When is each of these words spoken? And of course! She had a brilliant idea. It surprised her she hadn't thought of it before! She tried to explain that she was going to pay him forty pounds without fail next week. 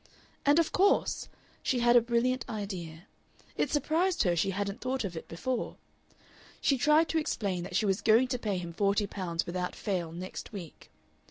And 0.47 0.57
of 0.57 0.71
course! 0.71 1.29
She 1.61 1.77
had 1.81 1.95
a 1.95 2.01
brilliant 2.01 2.43
idea. 2.49 3.03
It 3.55 3.69
surprised 3.69 4.23
her 4.23 4.35
she 4.35 4.49
hadn't 4.49 4.81
thought 4.81 5.03
of 5.03 5.15
it 5.15 5.27
before! 5.27 5.75
She 6.59 6.75
tried 6.75 7.07
to 7.09 7.19
explain 7.19 7.61
that 7.65 7.75
she 7.75 7.85
was 7.85 8.01
going 8.01 8.27
to 8.29 8.39
pay 8.39 8.57
him 8.57 8.73
forty 8.73 9.05
pounds 9.05 9.45
without 9.45 9.75
fail 9.75 10.11
next 10.11 10.51
week. 10.51 10.89